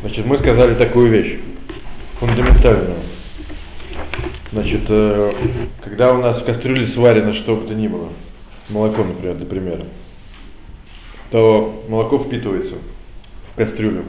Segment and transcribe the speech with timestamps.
[0.00, 1.38] Значит, мы сказали такую вещь,
[2.18, 2.96] фундаментальную.
[4.50, 5.30] Значит, э,
[5.84, 8.08] когда у нас в кастрюле сварено что бы то ни было,
[8.70, 9.84] молоко, например, для примера,
[11.30, 12.76] то молоко впитывается
[13.52, 14.04] в кастрюлю.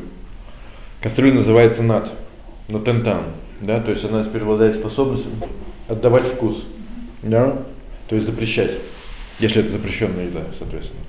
[1.01, 2.09] Кастрюля называется нат,
[2.69, 3.23] нотентан,
[3.59, 5.31] да, то есть она теперь обладает способностью
[5.89, 6.63] отдавать вкус,
[7.21, 7.63] да,
[8.07, 8.71] то есть запрещать,
[9.39, 11.01] если это запрещенная еда, соответственно.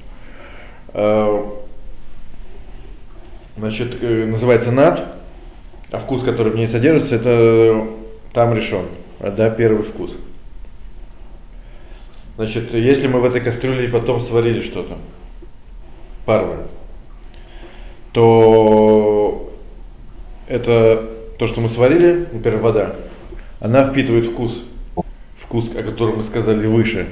[3.56, 5.02] Значит, э, называется над,
[5.90, 7.86] а вкус, который в ней содержится, это
[8.32, 8.86] там решен,
[9.20, 10.16] да, первый вкус.
[12.36, 14.96] Значит, если мы в этой кастрюле потом сварили что-то,
[16.24, 16.56] парвы,
[18.12, 19.52] то
[20.48, 22.96] это то, что мы сварили, например, вода,
[23.60, 24.62] она впитывает вкус,
[25.36, 27.08] вкус, о котором мы сказали выше,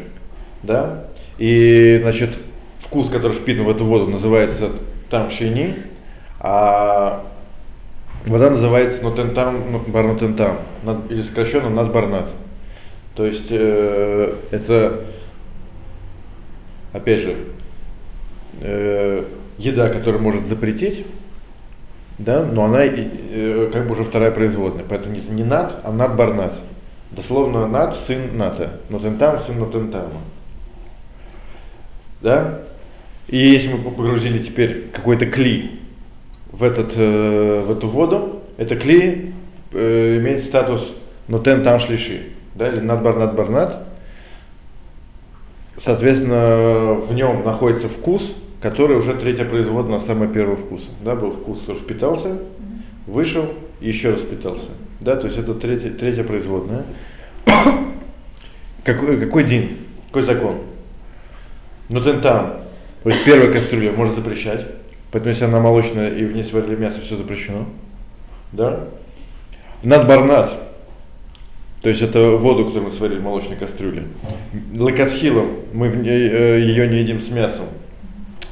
[0.62, 1.04] да,
[1.36, 2.30] и, значит,
[2.80, 4.70] вкус, который впитан в эту воду, называется
[5.10, 5.76] там шейни,
[6.40, 7.26] а
[8.24, 10.56] вода называется нотентам, ну, барнотентам,
[11.10, 12.30] или сокращенно надбарнат.
[13.14, 15.04] То есть э, это,
[16.92, 17.36] опять же,
[18.60, 19.24] э,
[19.58, 21.06] еда, которую может запретить,
[22.16, 24.84] да, но она э, как бы уже вторая производная.
[24.88, 26.54] Поэтому не, не над, а надбарнат.
[27.10, 30.20] Дословно над сын ната, нотентам сын нотентама.
[32.22, 32.60] Да?
[33.26, 35.79] И если мы погрузили теперь какой-то кли
[36.60, 39.32] в, этот, э, в эту воду, это кли
[39.72, 40.92] э, имеет статус
[41.26, 43.86] нотен там шлиши, да, или надбарнат барнат.
[45.82, 48.30] Соответственно, в нем находится вкус,
[48.60, 50.90] который уже третья производная самого первого вкуса.
[51.02, 52.36] Да, был вкус, который впитался,
[53.06, 53.46] вышел
[53.80, 54.68] и еще раз впитался.
[55.00, 56.84] Да, то есть это третья, третья производная.
[58.84, 59.78] какой, какой день?
[60.08, 60.56] Какой закон?
[61.88, 62.60] Нотен там
[63.02, 64.66] то есть первая кастрюля можно запрещать,
[65.10, 67.66] поэтому если она молочная и в ней сварили мясо, все запрещено.
[68.52, 68.88] Да?
[69.82, 70.50] Надбарнат,
[71.82, 74.04] то есть это воду, которую мы сварили в молочной кастрюле.
[74.76, 77.66] Лакатхилом мы в ней, э, ее не едим с мясом,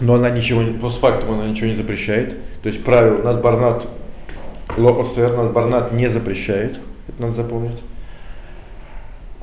[0.00, 2.37] но она ничего, постфактум она ничего не запрещает.
[2.62, 3.87] То есть правило надбарнат
[4.77, 6.78] лоосер, надбарнат не запрещает,
[7.09, 7.78] это надо запомнить.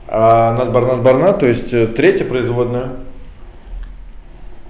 [0.08, 2.92] А надбарнат барнат, то есть э, третья производная,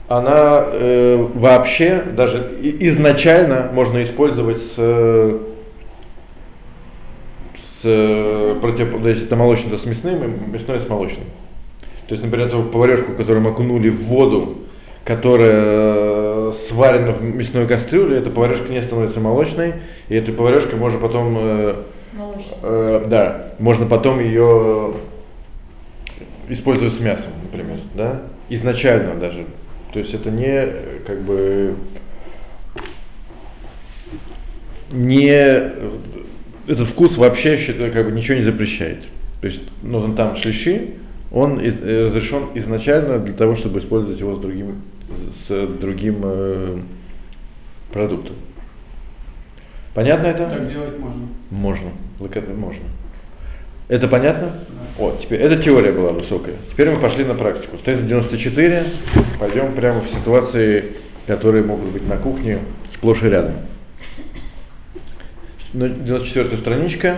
[0.08, 5.40] она э, вообще даже изначально можно использовать с,
[7.82, 11.26] с против, да, если это молочный, то с мясным, мясной с молочным.
[12.08, 14.58] То есть, например, эту поварешку, которую мы окунули в воду,
[15.04, 19.74] которая сварена в мясной кастрюле, эта поварешка не становится молочной,
[20.10, 21.84] и этой поварешкой можно потом, э,
[22.62, 24.94] э, да, можно потом ее
[26.48, 29.46] использовать с мясом, например, да, изначально даже
[29.96, 30.68] то есть это не
[31.08, 31.74] как бы
[34.92, 35.30] не
[36.68, 37.56] этот вкус вообще
[37.94, 39.04] как бы ничего не запрещает.
[39.40, 40.96] То есть нужен там шлиши,
[41.32, 44.82] он э, разрешен изначально для того, чтобы использовать его с другим,
[45.48, 46.78] с другим э,
[47.94, 48.36] продуктом.
[49.94, 50.50] Понятно это?
[50.50, 51.28] Так делать можно.
[51.52, 51.92] Можно.
[52.20, 52.84] Можно.
[53.88, 54.52] Это понятно?
[54.98, 56.56] Вот, теперь, эта теория была высокая.
[56.72, 57.78] Теперь мы пошли на практику.
[57.78, 58.84] Страница 94.
[59.40, 60.94] Пойдем прямо в ситуации,
[61.28, 62.60] которые могут быть на кухне
[62.94, 63.54] сплошь и рядом.
[65.74, 67.18] 94 страничка.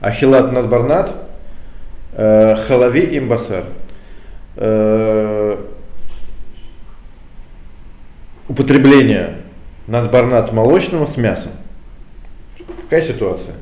[0.00, 1.12] Ахилат надбарнат.
[2.12, 3.64] Э, халави имбасар.
[4.56, 5.56] Э,
[8.48, 9.38] употребление
[9.86, 11.52] надбарнат молочного с мясом.
[12.82, 13.54] Какая ситуация?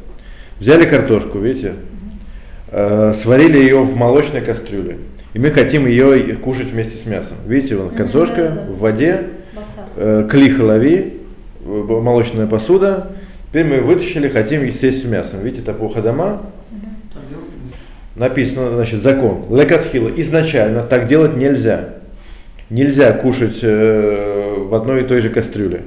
[0.59, 1.75] Взяли картошку, видите,
[2.73, 4.99] э, сварили ее в молочной кастрюле.
[5.35, 7.37] И мы хотим ее кушать вместе с мясом.
[7.47, 9.25] Видите, вон картошка в воде,
[9.97, 11.21] э, клиха лови,
[11.65, 13.13] молочная посуда.
[13.49, 15.41] Теперь мы вытащили, хотим съесть с мясом.
[15.43, 16.43] Видите, тапуха дома.
[18.15, 19.45] Написано, значит, закон.
[19.51, 20.11] Лекасхила.
[20.17, 21.91] Изначально так делать нельзя.
[22.69, 25.83] Нельзя кушать э, в одной и той же кастрюле.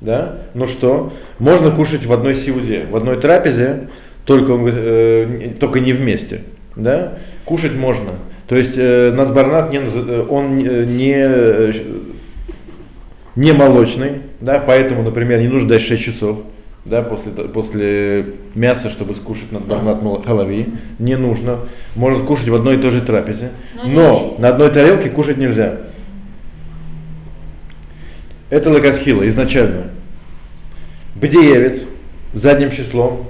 [0.00, 0.38] Да?
[0.54, 1.12] Ну что?
[1.38, 3.88] Можно кушать в одной сиуде, в одной трапезе,
[4.26, 6.42] только, э, только не вместе.
[6.74, 7.14] Да?
[7.46, 8.12] Кушать можно.
[8.48, 11.72] То есть э, надбарнат не, э, он э, не, э,
[13.34, 16.40] не молочный, да, поэтому, например, не нужно дать 6 часов
[16.84, 20.74] да, после, после мяса, чтобы скушать надбарнат халави.
[20.98, 21.60] Не нужно.
[21.94, 23.50] Можно кушать в одной и той же трапезе.
[23.76, 25.78] Но, но на одной тарелке кушать нельзя.
[28.50, 29.90] Это лагатхила изначально.
[31.16, 31.82] Бдеевец
[32.32, 33.26] задним числом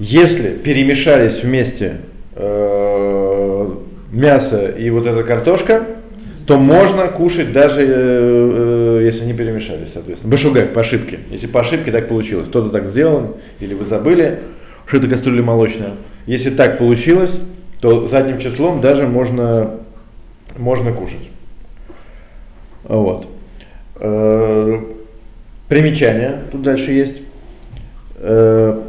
[0.00, 1.98] если перемешались вместе
[2.34, 3.70] э,
[4.10, 5.84] мясо и вот эта картошка,
[6.46, 10.32] то можно кушать даже, э, э, если они перемешались, соответственно.
[10.32, 11.18] Башугак, по ошибке.
[11.30, 14.38] Если по ошибке так получилось, кто-то так сделал, или вы забыли,
[14.86, 15.92] что это кастрюля молочная.
[16.26, 17.38] Если так получилось,
[17.80, 19.80] то задним числом даже можно,
[20.56, 21.28] можно кушать.
[22.84, 23.26] Вот.
[23.96, 24.80] Э,
[25.68, 27.16] примечание, тут дальше есть.
[28.16, 28.80] Э,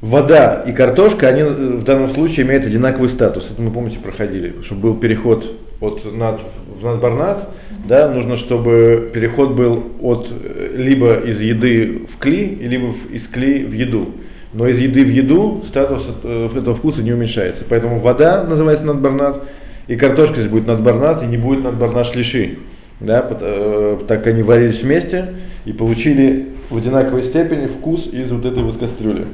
[0.00, 3.48] вода и картошка, они в данном случае имеют одинаковый статус.
[3.50, 6.40] Это мы, помните, проходили, чтобы был переход от над,
[6.78, 7.48] в надбарнат,
[7.88, 10.30] да, нужно, чтобы переход был от
[10.74, 14.10] либо из еды в кли, либо из кли в еду.
[14.52, 17.64] Но из еды в еду статус э, этого вкуса не уменьшается.
[17.68, 19.42] Поэтому вода называется надбарнат,
[19.86, 22.58] и картошка здесь будет надбарнат, и не будет надбарнат шлиши
[23.00, 25.26] да, э, так они варились вместе
[25.64, 29.26] и получили в одинаковой степени вкус из вот этой вот кастрюли.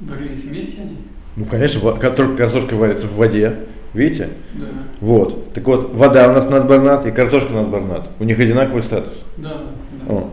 [0.00, 0.96] Варились вместе они?
[1.36, 3.56] Ну, конечно, картошка варится в воде,
[3.94, 4.30] видите?
[4.54, 4.66] Да.
[5.00, 5.52] Вот.
[5.54, 8.08] Так вот, вода у нас надбарнат и картошка надбарнат.
[8.18, 9.14] У них одинаковый статус.
[9.36, 9.62] Да,
[10.06, 10.14] да.
[10.14, 10.30] О.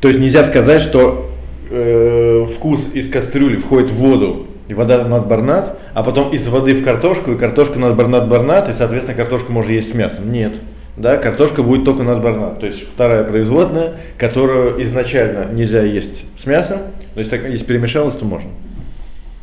[0.00, 1.30] То есть нельзя сказать, что
[1.70, 6.84] э, вкус из кастрюли входит в воду и вода надбарнат, а потом из воды в
[6.84, 10.32] картошку, и картошка надбарнат-барнат, и, соответственно, картошку можно есть с мясом.
[10.32, 10.54] Нет.
[10.96, 16.78] Да, картошка будет только надбарнат, то есть вторая производная, которую изначально нельзя есть с мясом,
[17.14, 18.50] то есть так, если перемешалось, то можно.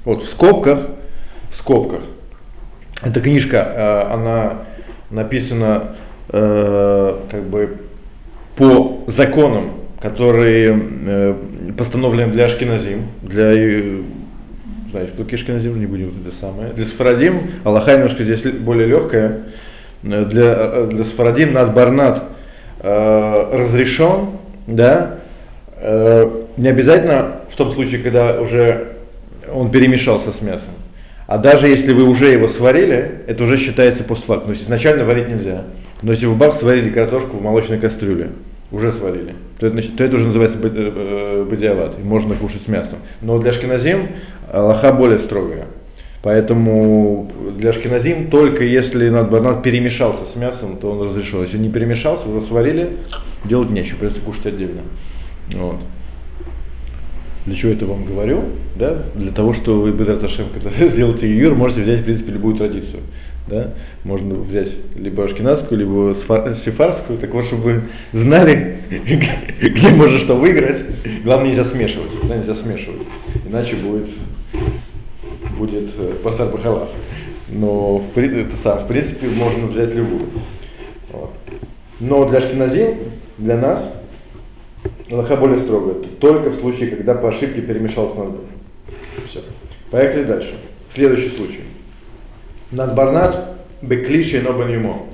[0.05, 0.79] Вот в скобках,
[1.51, 2.01] в скобках,
[3.03, 4.53] эта книжка, э, она
[5.09, 5.95] написана
[6.29, 7.77] э, как бы
[8.55, 9.71] по законам,
[10.01, 11.35] которые э,
[11.77, 13.53] постановлены для Ашкиназим, для
[14.91, 16.73] знаешь, что Кишканазим, не будем это самое.
[16.73, 19.41] Для Сфарадим, Аллаха немножко здесь более легкая.
[20.07, 22.23] Для, э, для Сфарадим над Барнат
[22.79, 24.29] э, разрешен,
[24.67, 25.17] да,
[25.75, 28.93] э, не обязательно в том случае, когда уже
[29.53, 30.69] он перемешался с мясом.
[31.27, 34.45] А даже если вы уже его сварили, это уже считается постфакт.
[34.45, 35.63] То есть изначально варить нельзя.
[36.01, 38.29] Но если вы бах сварили картошку в молочной кастрюле,
[38.71, 42.99] уже сварили, то это, то это уже называется бадиават, и можно кушать с мясом.
[43.21, 44.07] Но для шкиназим
[44.51, 45.65] Аллаха более строгая.
[46.27, 51.41] Поэтому для шкиназим только если надбарнат перемешался с мясом, то он разрешил.
[51.41, 52.97] Если не перемешался, уже сварили,
[53.45, 54.81] делать нечего, придется кушать отдельно.
[55.53, 55.77] Вот.
[57.45, 58.43] Для чего это вам говорю?
[58.75, 59.03] Да?
[59.15, 63.03] Для того, что вы, Бедрат Ашем, когда сделаете юр, можете взять, в принципе, любую традицию.
[63.47, 63.73] Да?
[64.03, 68.79] Можно взять либо ашкенадскую, либо сефарскую, так вот, чтобы знали,
[69.61, 70.81] где можно что выиграть.
[71.23, 72.11] Главное, нельзя смешивать.
[72.27, 73.03] Да, нельзя смешивать.
[73.47, 74.09] Иначе будет
[75.57, 75.91] будет
[76.23, 76.89] пасар бахалав.
[77.49, 80.27] Но в, это сам, в принципе можно взять любую.
[81.11, 81.31] Вот.
[81.99, 82.97] Но для шкиназим,
[83.37, 83.83] для нас,
[85.09, 85.95] Аллаха более строгая.
[86.19, 88.41] Только в случае, когда по ошибке перемешался надбар.
[89.27, 89.41] Все.
[89.89, 90.55] Поехали дальше.
[90.93, 91.61] Следующий случай.
[92.71, 95.07] Надбарнат беклиши но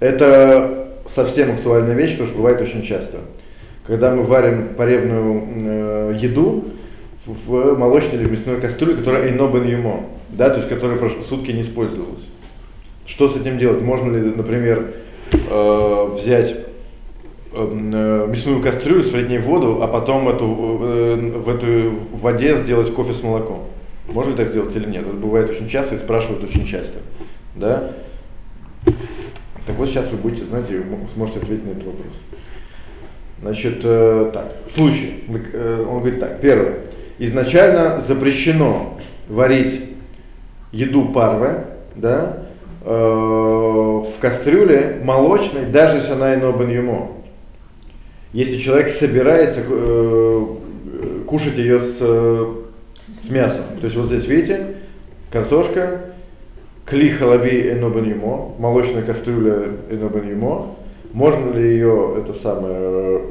[0.00, 3.18] Это совсем актуальная вещь, потому что бывает очень часто.
[3.86, 6.64] Когда мы варим поревную э, еду,
[7.26, 11.62] в молочной или мясной кастрюле, которая эйно бен юмо, да, то есть которая сутки не
[11.62, 12.22] использовалась.
[13.04, 13.82] Что с этим делать?
[13.82, 14.94] Можно ли, например,
[15.32, 16.56] э, взять
[17.52, 22.56] эм, э, мясную кастрюлю, сварить в ней воду, а потом эту, э, в этой воде
[22.58, 23.64] сделать кофе с молоком?
[24.08, 25.02] Можно ли так сделать или нет?
[25.02, 26.98] Это бывает очень часто и спрашивают очень часто.
[27.56, 27.92] Да?
[29.66, 30.80] Так вот сейчас вы будете знать и
[31.14, 32.12] сможете ответить на этот вопрос.
[33.40, 35.24] Значит, э, так, случай.
[35.52, 36.78] Э, он говорит так, первое
[37.18, 39.82] изначально запрещено варить
[40.72, 42.44] еду парвы, да,
[42.84, 47.08] э, в кастрюле молочной, даже если она ино бен
[48.32, 50.46] Если человек собирается э,
[51.26, 53.62] кушать ее с, с мясом.
[53.80, 54.76] То есть вот здесь видите,
[55.30, 56.02] картошка,
[56.84, 58.20] кли халави ино бен
[58.58, 60.42] молочная кастрюля ино бен
[61.12, 63.22] Можно ли ее это самое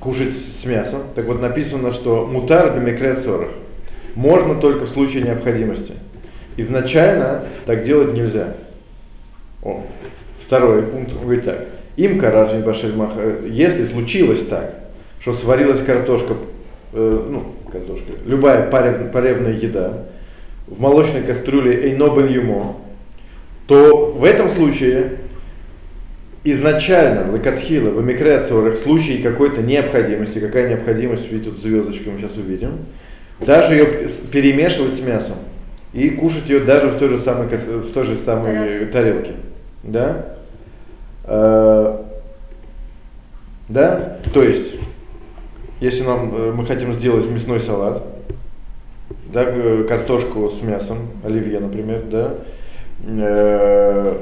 [0.00, 1.02] кушать с мясом.
[1.14, 3.50] Так вот написано, что мутар бемикрет сорах.
[4.14, 5.94] Можно только в случае необходимости.
[6.56, 8.54] Изначально так делать нельзя.
[9.62, 9.84] О,
[10.44, 11.66] второй пункт говорит так.
[11.96, 14.74] Им каражни башельмаха, если случилось так,
[15.20, 16.34] что сварилась картошка,
[16.92, 20.04] э, ну, картошка, любая парев, паревная еда
[20.66, 22.76] в молочной кастрюле эйнобен юмо,
[23.66, 25.18] то в этом случае
[26.44, 32.36] изначально Лекатхила в эмиграциях в случае какой-то необходимости, какая необходимость, видите, тут звездочку мы сейчас
[32.36, 32.86] увидим,
[33.40, 35.36] даже ее перемешивать с мясом
[35.92, 39.32] и кушать ее даже в той же самой, в той же самой тарелке.
[39.82, 40.26] Да?
[41.24, 42.04] А,
[43.68, 44.18] да?
[44.32, 44.74] То есть,
[45.80, 48.02] если нам, э, мы хотим сделать мясной салат,
[49.32, 49.44] да,
[49.86, 52.34] картошку с мясом, оливье, например, да,
[53.06, 54.16] э,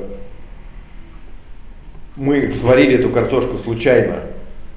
[2.16, 4.20] мы сварили эту картошку случайно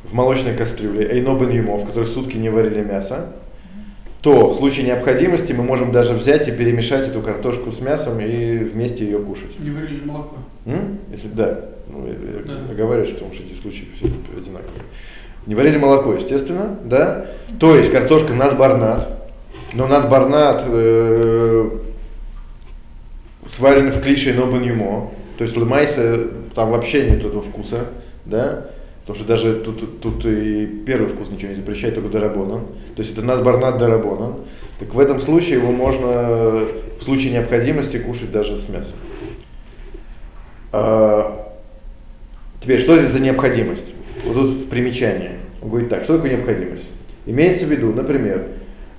[0.04, 3.28] в молочной кастрюле, эйно бен юмо, в которой сутки не варили мясо,
[4.22, 8.58] то в случае необходимости мы можем даже взять и перемешать эту картошку с мясом и
[8.58, 9.58] вместе ее кушать.
[9.60, 10.36] Не варили молоко.
[10.66, 11.00] М?
[11.12, 12.72] Если, да, ну, я, я Да.
[12.72, 14.84] оговариваюсь, потому что эти случаи все одинаковые.
[15.46, 17.28] Не варили молоко, естественно, да.
[17.60, 19.08] То есть картошка над барнат,
[19.74, 21.70] но над барнат э,
[23.56, 27.86] сварен в клише но юмо, то есть лымайся, там вообще нет этого вкуса,
[28.26, 28.66] да.
[29.00, 32.60] Потому что даже тут, тут и первый вкус ничего не запрещает, только дарабона.
[32.98, 34.36] То есть это над барнат дарабона.
[34.80, 36.66] Так в этом случае его можно
[37.00, 38.96] в случае необходимости кушать даже с мясом.
[40.74, 41.54] А,
[42.62, 43.94] Теперь, что здесь за необходимость?
[44.26, 45.30] Вот тут примечании.
[45.62, 46.84] Он говорит так, что такое необходимость?
[47.26, 48.46] Имеется в виду, например,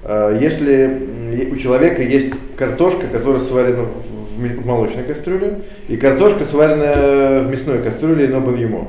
[0.04, 1.09] а, если
[1.52, 7.82] у человека есть картошка, которая сварена в, в молочной кастрюле, и картошка сварена в мясной
[7.82, 8.88] кастрюле но бен юмо,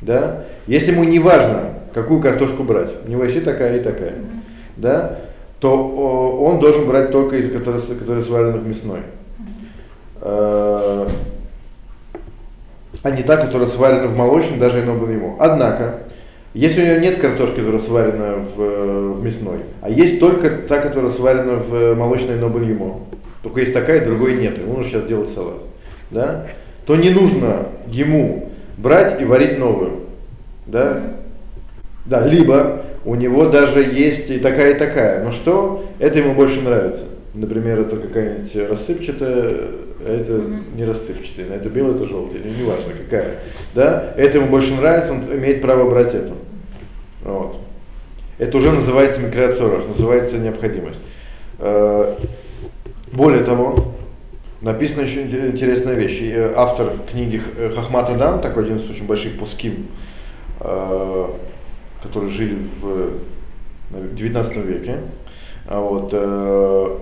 [0.00, 0.44] да?
[0.66, 4.14] Если ему не важно, какую картошку брать, у него есть и такая, и такая,
[4.76, 5.18] да?
[5.64, 9.00] то о, он должен брать только из которой, которая сварена в мясной.
[10.20, 11.08] А,
[13.02, 15.36] а не та, которая сварена в молочном, даже ино бы ему.
[15.38, 16.00] Однако,
[16.54, 20.78] если у него нет картошки, которая сварена в, э, в мясной, а есть только та,
[20.78, 23.00] которая сварена в молочной ино бы ему,
[23.42, 25.56] только есть такая, другой нет, ему нужно сейчас делать салат,
[26.10, 26.46] да,
[26.86, 30.00] то не нужно ему брать и варить новую,
[30.66, 31.02] да,
[32.06, 36.60] да, либо у него даже есть и такая, и такая, но что, это ему больше
[36.60, 37.04] нравится.
[37.34, 39.50] Например, это какая-нибудь рассыпчатая,
[40.00, 40.40] а это
[40.76, 43.40] не рассыпчатая, это белая, это желтая, не важно какая.
[43.74, 44.14] Да?
[44.16, 46.34] Это ему больше нравится, он имеет право брать эту.
[47.24, 47.56] Вот.
[48.38, 51.00] Это уже называется микроцорах, называется необходимость.
[51.58, 52.14] Э,
[53.12, 53.94] Более того,
[54.60, 56.20] написана еще инте- интересная вещь.
[56.22, 57.40] Э, Автор книги
[57.74, 59.86] Хахмат Адам, такой один из очень больших пуским,
[60.60, 61.26] э,
[62.02, 63.10] которые жили в
[63.90, 64.96] наверное, 19 веке,
[65.66, 66.96] а вот, э,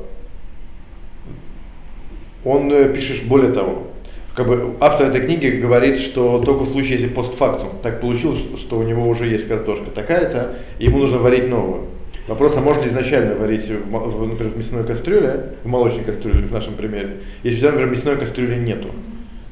[2.44, 3.88] он э, пишет более того,
[4.34, 8.78] как бы автор этой книги говорит, что только в случае, если постфактум так получилось, что
[8.78, 11.82] у него уже есть картошка такая-то, ему нужно варить новую.
[12.28, 16.74] Вопрос, а можно изначально варить, в, например, в мясной кастрюле, в молочной кастрюле, в нашем
[16.74, 18.88] примере, если у тебя, например, мясной кастрюли нету,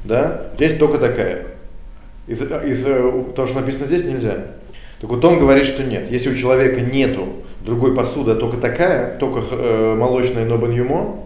[0.03, 1.47] да, есть только такая.
[2.27, 4.45] Из, из э, того, что написано здесь, нельзя.
[4.99, 6.09] Так вот он говорит, что нет.
[6.09, 7.27] Если у человека нету
[7.61, 11.25] другой посуды, а только такая, только э, молочная нобен юмо,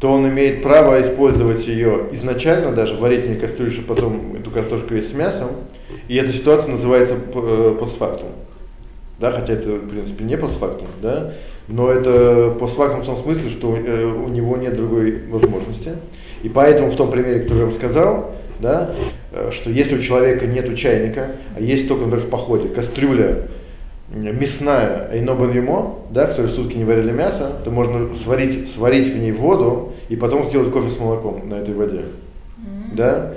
[0.00, 4.94] то он имеет право использовать ее изначально, даже варить в кастрюлю, чтобы потом эту картошку
[4.94, 5.48] есть с мясом.
[6.06, 8.28] И эта ситуация называется э, постфактум.
[9.18, 11.32] Да, хотя это, в принципе, не постфактум, да,
[11.66, 15.94] но это постфактум в том смысле, что э, у него нет другой возможности.
[16.44, 18.90] И поэтому в том примере, который я вам сказал, да,
[19.32, 23.48] э, что если у человека нет чайника, а есть только, например, в походе кастрюля
[24.10, 29.18] мясная айнобан юмо, да, в которой сутки не варили мясо, то можно сварить, сварить в
[29.18, 32.02] ней воду и потом сделать кофе с молоком на этой воде.
[32.92, 33.32] Да?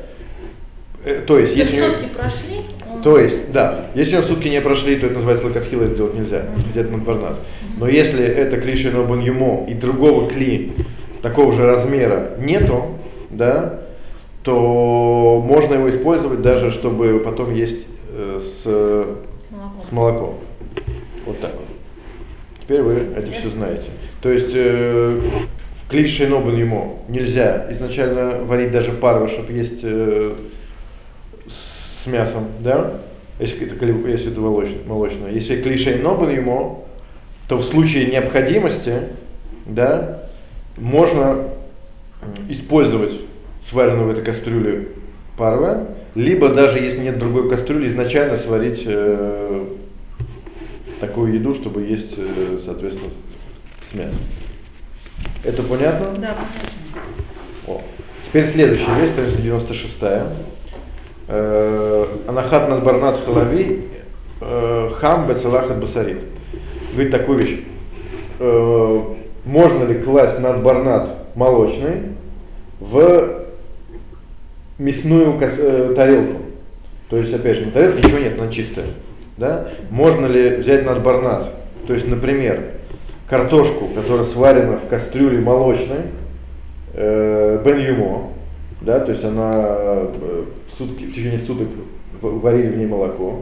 [1.04, 2.58] Э, То есть, если сутки прошли,
[2.94, 5.96] он- то есть, да, если у него сутки не прошли, то это называется лакатхила, это
[5.96, 7.36] делать нельзя, где-то надбарнат.
[7.78, 10.74] Но если это кли шинобан юмо и другого кли
[11.22, 12.84] такого же размера нету,
[13.30, 13.80] да,
[14.44, 19.06] то можно его использовать даже, чтобы потом есть э, с, с
[19.52, 19.84] молоком.
[19.88, 20.34] с молоком.
[21.26, 21.68] Вот так вот.
[22.62, 23.86] Теперь вы это все знаете.
[24.22, 25.20] То есть э,
[25.76, 30.36] в кли шинобан юмо нельзя изначально варить даже пару, чтобы есть э,
[32.04, 33.02] с мясом, да?
[33.40, 35.32] Если это, если это молочное.
[35.32, 36.86] Если клишей нобан ему,
[37.48, 38.94] то в случае необходимости,
[39.66, 40.28] да,
[40.78, 41.48] можно
[42.50, 43.14] использовать
[43.70, 44.90] сваренную в этой кастрюле
[45.38, 49.66] парва, либо даже если нет другой кастрюли, изначально сварить э,
[51.02, 53.10] такую еду, чтобы есть, э, соответственно,
[53.90, 54.20] с мясом.
[55.44, 56.06] Это понятно?
[56.06, 56.46] Да, понятно.
[57.68, 57.82] О.
[58.28, 59.98] Теперь следующая вещь, страница 96.
[61.28, 63.88] Э, Анахат над барнат халави
[64.40, 66.20] э, хам бецелахат басарит.
[66.94, 67.60] Говорит такую вещь.
[69.46, 72.16] Можно ли класть над барнат молочный
[72.80, 73.46] в
[74.78, 75.40] мясную
[75.96, 76.42] тарелку?
[77.10, 78.88] То есть, опять же, на тарелке ничего нет, она чистая.
[79.42, 79.70] Да?
[79.90, 81.50] Можно ли взять над барнат?
[81.88, 82.62] То есть, например,
[83.28, 86.02] картошку, которая сварена в кастрюле молочной,
[86.94, 88.28] э, бен юмо,
[88.82, 90.08] да, то есть она э,
[90.72, 91.68] в, сутки, в течение суток
[92.22, 93.42] варили в ней молоко.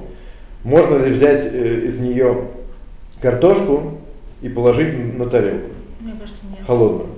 [0.64, 2.46] Можно ли взять э, из нее
[3.22, 3.96] картошку
[4.42, 5.68] и положить на тарелку
[6.00, 6.66] Мне кажется, нет.
[6.66, 7.10] холодную?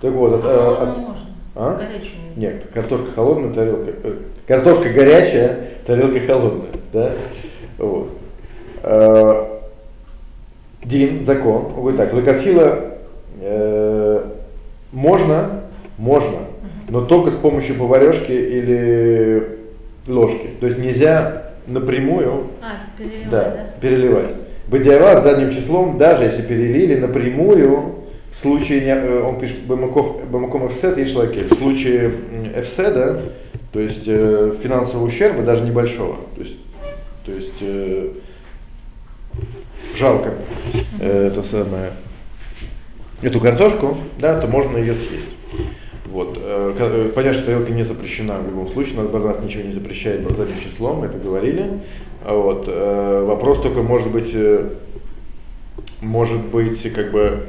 [0.00, 1.26] Так вот, А от- э, холодную от- можно.
[1.54, 1.74] А?
[1.76, 2.18] Горячую.
[2.34, 3.92] Нет, картошка холодная, тарелка.
[4.02, 4.14] э,
[4.48, 6.70] Картошка горячая, тарелка холодная.
[6.92, 7.12] Да?
[7.78, 8.10] Вот.
[8.84, 9.44] Э,
[10.84, 12.78] Дин, закон, он говорит так, лекатхила
[13.40, 14.22] э,
[14.92, 15.62] можно,
[15.96, 16.40] можно,
[16.90, 19.48] но только с помощью поварешки или
[20.06, 20.50] ложки.
[20.60, 23.66] То есть нельзя напрямую А, переливать, да, да?
[23.80, 24.30] переливать.
[24.68, 27.94] Бадиава с задним числом, даже если перелили напрямую,
[28.32, 33.22] в случае, э, он пишет Бамаком офсет и шлаки, в случае м, офсета,
[33.72, 36.56] то есть э, финансового ущерба, даже небольшого, то есть,
[37.24, 38.08] то есть э,
[39.96, 40.34] жалко
[41.00, 41.92] э, это самое,
[43.22, 45.28] эту картошку, да, то можно ее съесть.
[46.06, 46.38] Вот.
[46.40, 50.22] э, э, Понятно, что тарелка не запрещена в любом случае, нас Барнат ничего не запрещает
[50.36, 51.80] задним числом, мы это говорили.
[52.24, 52.64] А Вот.
[52.68, 54.34] э, Вопрос только может быть,
[56.00, 57.46] может быть, как бы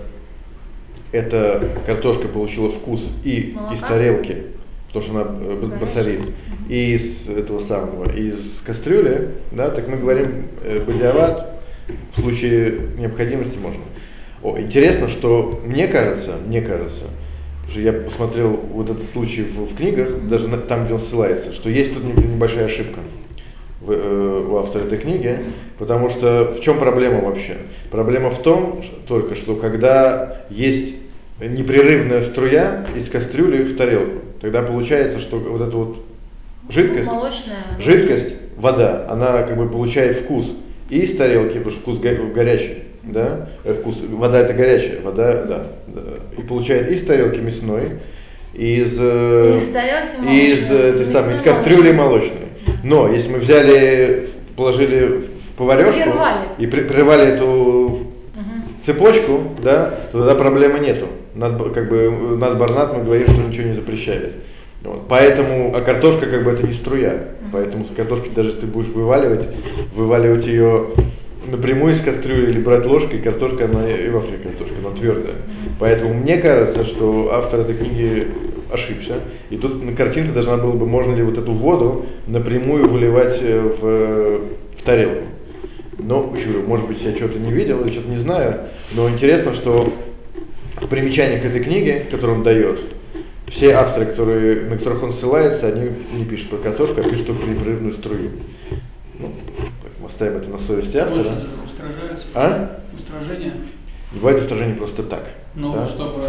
[1.12, 3.88] эта картошка получила вкус и из Молока?
[3.88, 4.38] тарелки,
[4.88, 6.22] потому что она басарит,
[6.70, 11.55] и из этого самого, из кастрюли, да, так мы говорим э, бадиават,
[12.16, 13.82] в случае необходимости можно.
[14.44, 17.06] О, интересно, что мне кажется, мне кажется,
[17.70, 21.54] что я посмотрел вот этот случай в, в книгах, даже на- там, где он ссылается,
[21.54, 23.00] что есть тут не- небольшая ошибка
[23.82, 25.38] в, э, у автора этой книги,
[25.80, 27.58] потому что в чем проблема вообще?
[27.92, 30.96] Проблема в том ш- только, что когда есть
[31.40, 35.98] непрерывная струя из кастрюли в тарелку, тогда получается, что вот эта вот
[36.70, 37.64] жидкость, Молочная.
[37.80, 40.46] жидкость, вода, она как бы получает вкус
[40.90, 45.44] и из тарелки, потому что вкус го- горячий, да, Э, вкус, вода это горячая, вода,
[45.44, 46.02] да, да.
[46.38, 47.92] и получает из тарелки мясной,
[48.54, 52.46] из, э, Из тарелки из, э, этой самой, из кастрюли молочной.
[52.84, 55.06] Но если мы взяли, положили
[55.50, 56.48] в поварешку Прервали.
[56.60, 58.00] и при- прервали эту
[58.86, 61.08] цепочку, да, то тогда проблемы нету.
[61.34, 64.34] Над, как бы, над Барнат мы говорим, что ничего не запрещает.
[64.86, 65.08] Вот.
[65.08, 67.30] Поэтому, а картошка как бы это не струя.
[67.52, 69.48] Поэтому с картошки даже если ты будешь вываливать,
[69.94, 70.88] вываливать ее
[71.48, 75.36] напрямую из кастрюли или брать ложкой, картошка, она и в Африке картошка, она твердая.
[75.80, 78.28] Поэтому мне кажется, что автор этой книги
[78.72, 79.20] ошибся.
[79.50, 83.60] И тут на картинка должна была бы, можно ли вот эту воду напрямую выливать э,
[83.60, 85.24] в, в тарелку.
[85.98, 86.34] Но,
[86.68, 88.60] может быть, я что-то не видел или что-то не знаю,
[88.94, 89.92] но интересно, что
[90.76, 92.80] в примечаниях этой книги, которую он дает,
[93.48, 97.48] все авторы, которые, на которых он ссылается, они не пишут про картошку, а пишут только
[97.50, 98.32] непрерывную струю.
[99.20, 99.32] Ну,
[100.06, 101.20] оставим это на совести автора.
[101.22, 102.28] Это устражается?
[102.34, 102.80] А?
[102.94, 103.54] Устражение?
[104.14, 105.28] Не бывает устражение просто так.
[105.56, 105.86] Ну, да?
[105.86, 106.22] чтобы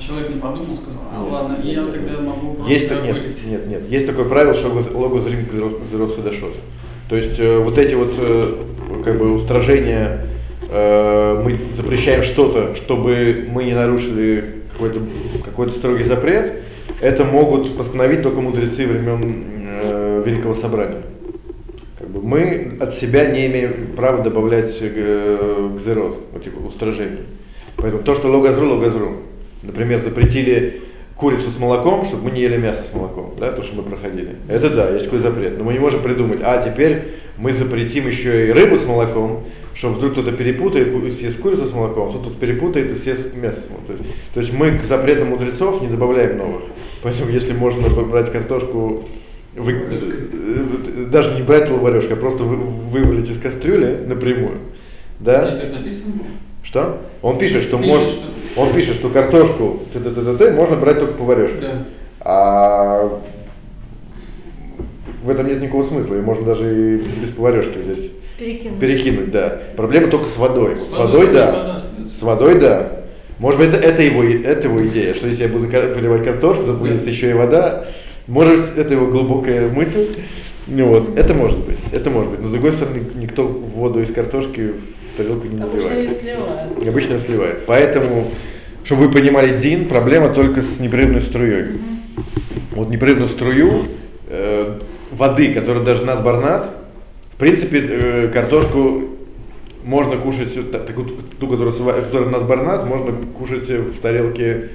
[0.00, 2.20] человек не подумал, сказал, а Нет, ладно, нет, я нет, тогда нет.
[2.22, 3.88] могу просто Есть, так- нет, нет, нет.
[3.88, 5.46] Есть такое правило, что логос- рим
[5.90, 6.54] зерот ходошот.
[7.08, 8.64] То есть э, вот эти вот э,
[9.04, 10.26] как бы устражения,
[10.68, 15.00] э, мы запрещаем что-то, чтобы мы не нарушили какой-то
[15.44, 16.62] какой строгий запрет,
[17.00, 19.44] это могут постановить только мудрецы времен
[19.82, 21.02] э, Великого Собрания.
[21.98, 27.24] Как бы мы от себя не имеем права добавлять э, гзерот, вот типа устражений.
[27.76, 29.16] Поэтому то, что логазру, логазру.
[29.62, 30.82] Например, запретили
[31.16, 34.36] курицу с молоком, чтобы мы не ели мясо с молоком, да, то, что мы проходили.
[34.48, 35.56] Это да, есть такой запрет.
[35.58, 39.88] Но мы не можем придумать, а теперь мы запретим еще и рыбу с молоком, что
[39.90, 43.58] вдруг кто-то перепутает и съест курицу с молоком, а кто-то перепутает и съест мясо.
[43.86, 46.62] То есть, то есть мы к запретам мудрецов не добавляем новых.
[47.02, 49.04] Поэтому если можно брать картошку,
[49.54, 54.58] вы- даже не брать лаварешку, а просто вы- вывалить из кастрюли напрямую.
[55.20, 55.50] Да?
[55.50, 56.12] Здесь так написано?
[56.62, 57.00] Что?
[57.22, 58.22] Он пишет, что Пишет, может, что-
[58.56, 61.60] он пишет, что картошку т-т-т-т можно брать только поварешку.
[61.60, 61.84] Да.
[62.20, 63.20] А
[65.22, 68.10] в этом нет никакого смысла, ее можно даже и без поварешки взять.
[68.38, 68.78] Перекинуть.
[68.78, 69.60] Перекинуть, да.
[69.76, 70.76] Проблема только с водой.
[70.76, 71.46] С, С водой, водой да.
[71.52, 71.78] вода.
[72.06, 72.92] С водой, да.
[73.38, 76.64] Может быть, это, это, его, и- это его идея, что если я буду поливать картошку,
[76.64, 77.84] то будет еще и вода.
[78.26, 80.06] Может, это его глубокая мысль.
[80.66, 82.40] Ну вот, это может быть, это может быть.
[82.42, 86.20] Но с другой стороны, никто воду из картошки в тарелку не Обычно наливает.
[86.20, 86.82] сливают.
[86.84, 87.66] И обычно сливает.
[87.66, 88.30] Поэтому,
[88.84, 91.78] чтобы вы понимали, Дин, проблема только с непрерывной струей.
[92.72, 93.84] Вот непрерывную струю
[94.28, 94.78] э,
[95.10, 96.70] воды, которая даже над барнат,
[97.32, 99.02] в принципе, э, картошку
[99.84, 104.68] можно кушать, э, та- такую, ту, которая, сва- которая над барнат, можно кушать в тарелке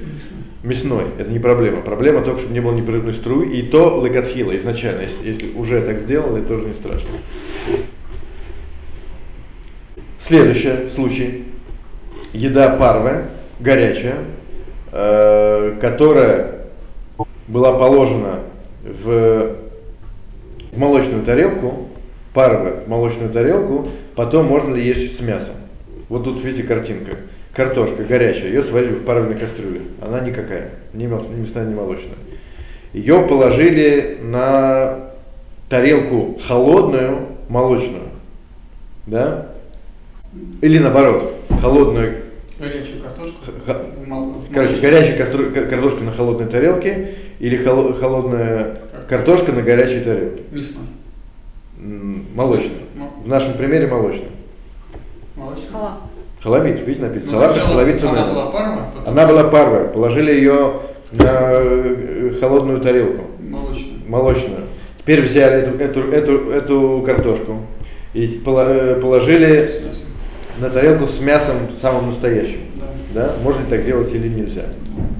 [0.63, 1.05] мясной.
[1.17, 1.81] Это не проблема.
[1.81, 3.49] Проблема только, чтобы не было непрерывной струи.
[3.49, 5.01] И то лекатхила изначально.
[5.01, 7.09] Если, если уже так сделали, тоже не страшно.
[10.27, 11.45] Следующий случай.
[12.33, 13.25] Еда парве,
[13.59, 14.15] горячая,
[14.91, 16.61] э, которая
[17.47, 18.39] была положена
[18.83, 19.55] в,
[20.71, 21.89] в молочную тарелку,
[22.33, 25.55] парве в молочную тарелку, потом можно ли есть с мясом.
[26.07, 27.11] Вот тут видите картинка.
[27.53, 29.81] Картошка горячая, ее сварили в паровой кастрюле.
[30.01, 32.15] Она никакая, ни, мясная, ни молочная.
[32.93, 35.11] ее положили на
[35.67, 38.03] тарелку холодную, молочную,
[39.05, 39.50] да?
[40.61, 42.13] Или наоборот, холодную,
[42.59, 43.37] Горячую картошку.
[43.45, 44.43] х- короче, молочном.
[44.81, 48.77] горячая кастро- ка- картошка на холодной тарелке или холо- холодная
[49.09, 50.43] картошка на горячей тарелке.
[50.51, 50.83] Мясной.
[52.35, 52.71] Молочная.
[52.95, 54.29] Мо- В нашем примере молочная.
[55.35, 55.67] Молочный.
[55.71, 55.97] Хала.
[56.41, 57.31] Халавит, видите, написано.
[57.33, 60.73] Ну, Салат, халавит она была парва, потом Она была парвая, положили ее
[61.11, 63.85] на э, холодную тарелку, молочная.
[64.07, 64.61] молочную.
[64.99, 67.57] Теперь взяли эту, эту, эту, эту картошку
[68.13, 69.71] и э, положили.
[70.61, 72.59] На тарелку с мясом самым настоящим.
[72.75, 72.85] Да.
[73.13, 73.35] Да?
[73.43, 74.65] Можно ли так делать или нельзя?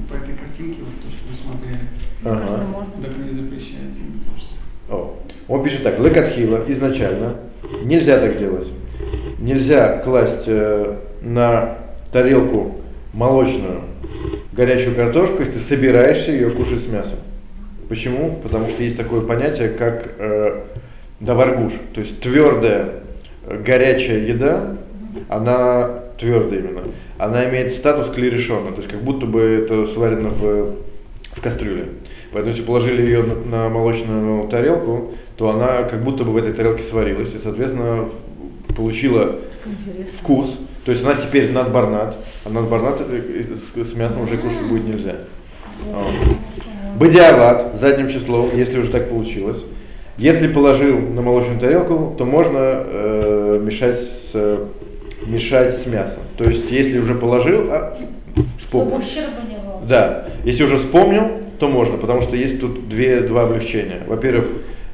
[0.08, 1.80] По этой картинке, вот то, что вы смотрели,
[2.24, 2.40] Ага.
[2.40, 2.92] кажется, можно.
[3.02, 4.56] так не запрещается, мне кажется.
[4.88, 5.16] О.
[5.48, 7.36] Он пишет так, лекатхила изначально
[7.84, 8.68] нельзя так делать.
[9.38, 11.78] Нельзя класть э, на
[12.12, 12.76] тарелку
[13.12, 13.80] молочную
[14.52, 17.18] горячую картошку, если ты собираешься ее кушать с мясом.
[17.88, 18.38] Почему?
[18.42, 20.60] Потому что есть такое понятие, как э,
[21.20, 22.90] даваргуш, то есть твердая
[23.46, 24.76] э, горячая еда,
[25.28, 26.82] она твердая именно,
[27.18, 30.76] она имеет статус клерешона, то есть как будто бы это сварено в,
[31.32, 31.88] в кастрюле.
[32.32, 36.52] Поэтому если положили ее на, на молочную тарелку, то она как будто бы в этой
[36.52, 38.08] тарелке сварилась и, соответственно,
[38.76, 40.18] получила Интересно.
[40.20, 40.58] вкус.
[40.84, 45.16] То есть она теперь надбарнат, а надбарнат с, с мясом уже кушать будет нельзя.
[45.92, 46.36] Вот.
[46.98, 49.58] Бадиалат задним числом, если уже так получилось.
[50.18, 54.60] Если положил на молочную тарелку, то можно э, мешать, с,
[55.26, 56.22] мешать с мясом.
[56.36, 57.98] То есть если уже положил, а,
[58.58, 59.02] вспомнил.
[59.88, 64.02] Да, если уже вспомнил, то можно, потому что есть тут две, два облегчения.
[64.06, 64.46] Во-первых,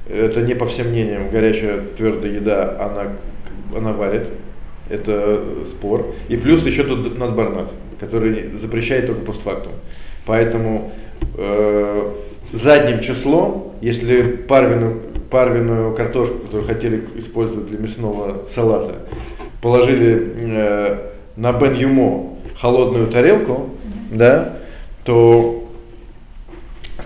[0.08, 4.28] это не по всем мнениям горячая твердая еда, она, она варит,
[4.88, 6.14] это спор.
[6.28, 9.72] И плюс еще тут надбарнат, который запрещает только постфактум.
[10.24, 10.92] Поэтому
[11.36, 12.12] э,
[12.52, 18.96] задним числом, если парвину, парвиную картошку, которую хотели использовать для мясного салата,
[19.60, 23.70] положили э, на бен юмо холодную тарелку,
[24.10, 24.58] да,
[25.04, 25.68] то,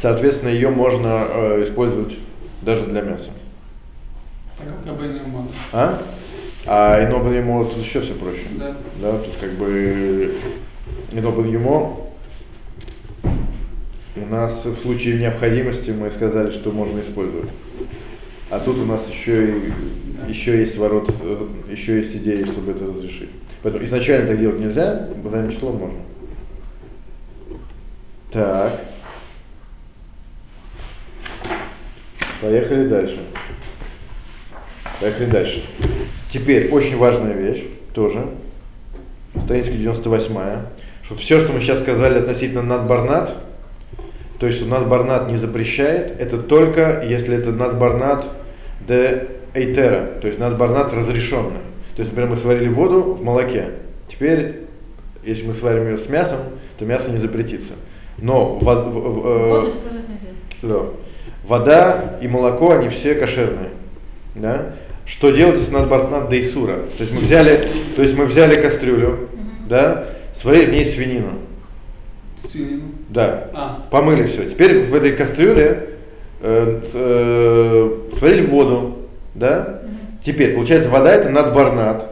[0.00, 2.16] соответственно, ее можно э, использовать
[2.62, 3.30] даже для мяса.
[4.58, 5.48] Так как уман.
[5.72, 5.98] А?
[6.66, 8.46] А ино юмо тут еще все проще.
[8.58, 8.74] Да.
[9.00, 10.34] Да, тут как бы
[11.12, 11.96] ино юмо
[14.14, 17.50] у нас в случае необходимости мы сказали, что можно использовать.
[18.50, 19.72] А тут у нас еще, и.
[20.28, 23.30] Еще есть ворот, э, еще есть идея, чтобы это разрешить.
[23.62, 25.98] Поэтому изначально так делать нельзя, задним числом можно.
[28.32, 28.80] Так.
[32.40, 33.20] Поехали дальше.
[35.00, 35.64] Поехали дальше.
[36.32, 38.26] Теперь очень важная вещь тоже.
[39.44, 40.36] Страница 98
[41.04, 43.34] что все, что мы сейчас сказали относительно надбарнат,
[44.38, 48.24] то есть что надбарнат не запрещает, это только если это надбарнат
[48.86, 51.60] де эйтера, то есть надбарнат разрешенный.
[51.96, 53.66] То есть, например, мы сварили воду в молоке.
[54.08, 54.60] Теперь,
[55.24, 56.38] если мы сварим ее с мясом,
[56.78, 57.72] то мясо не запретится.
[58.18, 59.70] Но в- в- в- э,
[60.62, 60.80] да.
[61.46, 63.70] Вода и молоко, они все кошерные.
[64.34, 64.74] Да?
[65.04, 66.76] Что делать, если надо бартнат дейсура?
[66.96, 67.60] То есть мы взяли,
[67.96, 69.28] то есть мы взяли кастрюлю,
[69.68, 70.06] да,
[70.40, 71.32] сварили в ней свинину.
[72.42, 72.82] Свинину.
[73.08, 73.50] Да.
[73.52, 74.48] А, Помыли все.
[74.48, 75.88] Теперь в этой кастрюле
[76.40, 78.98] э, с- э, сварили воду,
[79.34, 79.80] да?
[80.24, 82.06] Теперь, получается, вода это надбарнат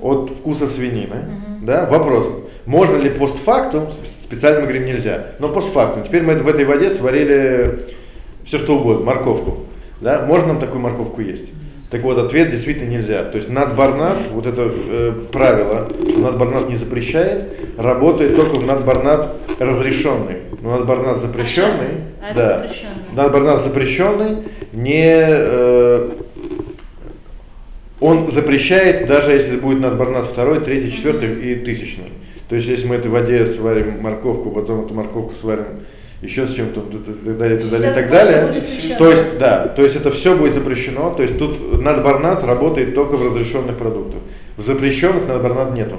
[0.00, 1.16] от вкуса свинины,
[1.62, 1.86] да?
[1.86, 2.26] Вопрос,
[2.66, 3.88] можно ли постфактум,
[4.24, 7.80] специально мы говорим нельзя, но постфактум, теперь мы в этой воде сварили
[8.44, 9.58] все что угодно, морковку,
[10.00, 10.24] да?
[10.26, 11.46] Можно нам такую морковку есть?
[11.90, 13.22] Так вот, ответ действительно нельзя.
[13.22, 17.44] То есть надбарнат, вот это э, правило, что надбарнат не запрещает,
[17.78, 20.38] работает только в надбарнат разрешенный.
[20.60, 22.94] Но надбарнат запрещенный, А это да, запрещенный.
[23.14, 24.36] надбарнат запрещенный,
[24.72, 26.10] не, э,
[28.04, 32.12] он запрещает, даже если будет надбарнат второй, третий, четвертый и тысячный.
[32.50, 35.64] То есть, если мы этой воде сварим морковку, потом эту морковку сварим
[36.20, 38.62] еще с чем-то, так далее, так далее, так далее.
[38.98, 41.14] То есть, да, то есть это все будет запрещено.
[41.14, 44.20] То есть тут надбарнат работает только в разрешенных продуктах.
[44.58, 45.96] В запрещенных надбарнат нету.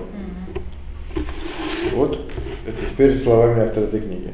[1.95, 2.19] Вот
[2.67, 4.29] это теперь словами автора этой книги.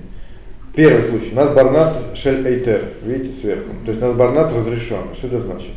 [0.75, 1.31] Первый случай.
[1.33, 2.81] Надбарнат шель эйтер.
[3.03, 3.69] Видите сверху.
[3.85, 5.15] То есть надбарнат разрешен.
[5.17, 5.71] Что это значит?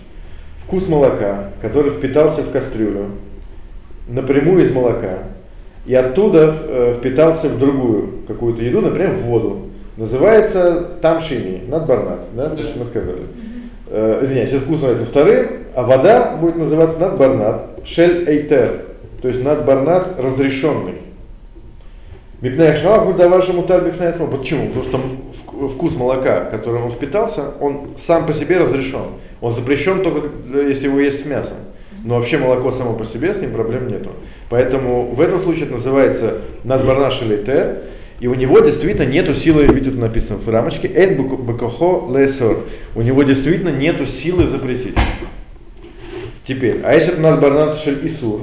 [0.66, 3.10] Вкус молока, который впитался в кастрюлю,
[4.08, 5.18] напрямую из молока,
[5.86, 9.58] и оттуда э, впитался в другую какую-то еду, например, в воду.
[9.96, 13.22] Называется тамшини, надбарнат, да, то, что мы сказали.
[13.88, 18.86] Э, извиняюсь, этот вкус называется вторым, а вода будет называться надбарнат, шель эйтер,
[19.20, 21.03] то есть надбарнат разрешенный.
[22.44, 24.68] Мипнех шнала будет вашему тарбифная Почему?
[24.68, 29.14] Потому что вк- вкус молока, которым он впитался, он сам по себе разрешен.
[29.40, 31.56] Он запрещен только э, если его есть с мясом.
[32.04, 34.10] Но вообще молоко само по себе, с ним проблем нету.
[34.50, 37.76] Поэтому в этом случае это называется надбарнаш или те,
[38.20, 42.66] и у него действительно нету силы, видите, написано в рамочке, эн бакохо лесор.
[42.94, 44.98] У него действительно нету силы запретить.
[46.46, 48.42] Теперь, а если это надбарнаш шель исур,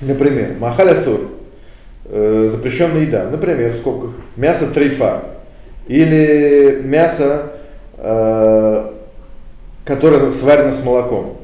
[0.00, 1.41] например, махаль асур,
[2.06, 5.22] э, запрещенная еда, например, в скобках, мясо трейфа,
[5.86, 7.52] или мясо,
[7.98, 8.90] э,
[9.84, 11.38] которое сварено с молоком,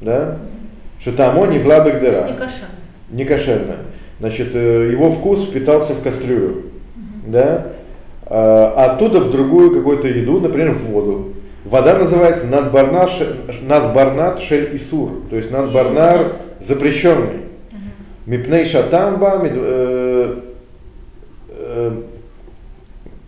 [0.00, 0.38] да,
[1.00, 2.68] что там он не в лабек То есть дыра не кошерно.
[3.10, 3.74] не кошерно.
[4.20, 6.62] Значит, э, его вкус впитался в кастрюлю,
[7.26, 7.66] да,
[8.26, 11.32] а оттуда в другую какую-то еду, например, в воду.
[11.64, 16.32] Вода называется надбарнат, ше- надбарнат шель исур, то есть надбарнар
[16.66, 17.42] запрещенный.
[19.54, 20.34] Э,
[21.48, 21.90] э,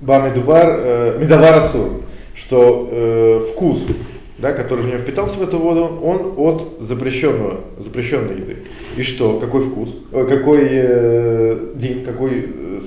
[0.01, 2.03] ба медубар, э, медовар асур,
[2.35, 3.81] что э, вкус,
[4.39, 8.57] да, который в него впитался в эту воду, он от запрещенного, запрещенной еды.
[8.97, 12.81] И что, какой вкус, какой э, дин, какой э,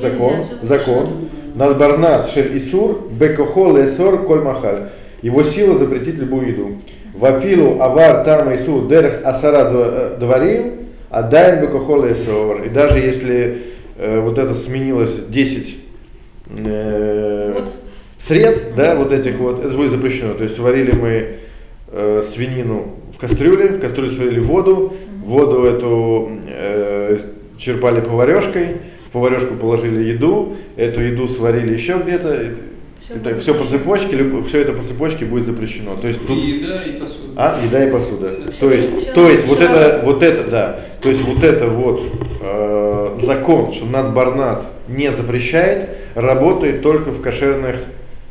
[0.00, 4.90] закон, закон, надбарнат шель исур, бекохо лесор коль махаль.
[5.22, 6.68] Его сила запретить любую еду.
[7.14, 10.72] Вафилу авар тама ису дерех асара два- дварим,
[11.12, 12.62] адаем бекохо лесор.
[12.62, 13.58] И даже если
[13.98, 15.76] э, вот это сменилось 10
[16.48, 17.72] э, Вот.
[18.26, 20.34] сред, да, вот этих вот, это будет запрещено.
[20.34, 21.26] То есть сварили мы
[21.88, 27.18] э, свинину в кастрюле, в кастрюле сварили воду, воду эту э,
[27.58, 32.52] черпали поварешкой, в поварешку положили еду, эту еду сварили еще где-то,
[33.04, 35.96] Всё это все по цепочке, все это по цепочке будет запрещено.
[35.96, 37.32] То есть тут И еда, и посуда.
[37.36, 38.28] а, еда и посуда.
[38.52, 38.60] Всё.
[38.60, 40.80] То есть, Всё то есть вот это, вот это, да.
[41.00, 42.00] То есть вот это вот
[42.40, 47.76] э, закон, что надбарнат не запрещает, работает только в кошерных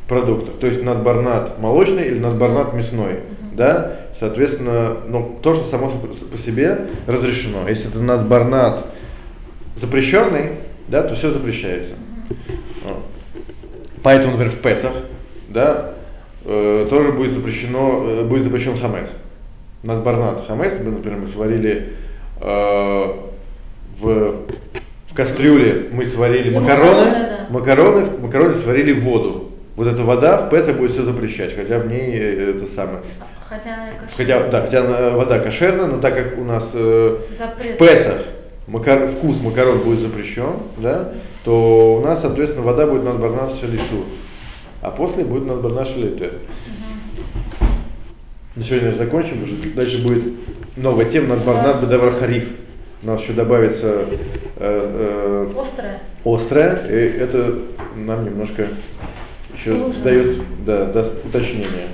[0.07, 0.55] продуктах.
[0.59, 3.19] То есть надбарнат молочный или надбарнат мясной,
[3.53, 3.97] да.
[4.19, 5.91] Соответственно, ну то, что само
[6.31, 7.67] по себе разрешено.
[7.67, 8.85] Если это надбарнат
[9.75, 10.51] запрещенный,
[10.87, 11.93] да, то все запрещается.
[12.83, 13.03] Вот.
[14.03, 14.93] Поэтому, например, в Песах,
[15.49, 15.91] да,
[16.45, 19.07] э, тоже будет запрещено, э, будет запрещен хамец.
[19.83, 21.93] Надбарнат хамец, мы, например, мы сварили
[22.39, 23.13] э,
[23.99, 24.35] в,
[25.07, 27.45] в кастрюле, мы сварили макароны, макароны, да.
[27.49, 29.51] макароны, макароны сварили воду.
[29.75, 32.99] Вот эта вода в Песах будет все запрещать, хотя в ней э, это самое.
[33.47, 33.89] Хотя она.
[34.15, 37.75] Хотя, да, хотя вода кошерная, но так как у нас э, Запрет.
[37.75, 38.21] в Песах
[38.67, 44.05] макар- вкус макарон будет запрещен, да, то у нас, соответственно, вода будет надбарнат шалису,
[44.81, 46.33] а после будет надбарнат шалите.
[48.55, 50.23] На сегодня закончим, потому что дальше будет
[50.75, 52.49] новая тема надбарнат бедавар хариф.
[53.03, 54.05] У нас еще добавится
[54.57, 55.99] э, э, Острая.
[56.23, 57.59] острое, и это
[57.97, 58.67] нам немножко
[59.57, 60.03] еще Сложно.
[60.03, 61.87] дает да, даст уточнение.